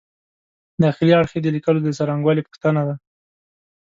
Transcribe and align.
داخلي 0.83 1.13
اړخ 1.19 1.31
یې 1.35 1.41
د 1.43 1.47
لیکلو 1.55 1.79
د 1.83 1.87
څرنګوالي 1.97 2.41
پوښتنه 2.47 2.81
ده. 2.87 2.95